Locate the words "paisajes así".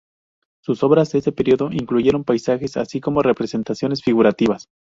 2.23-2.99